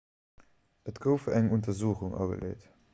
et 0.89 0.97
gouf 1.05 1.23
eng 1.37 1.53
untersuchung 1.59 2.13
ageleet 2.23 2.63